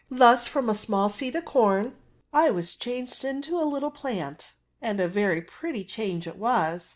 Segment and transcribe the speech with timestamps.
[0.09, 1.95] Thus from a small seed of corn
[2.33, 6.89] I was changed into a little plant; and a very pretty change it was.